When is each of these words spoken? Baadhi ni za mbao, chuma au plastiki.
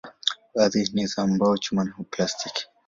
Baadhi 0.55 0.89
ni 0.93 1.07
za 1.07 1.27
mbao, 1.27 1.57
chuma 1.57 1.93
au 1.97 2.03
plastiki. 2.03 2.67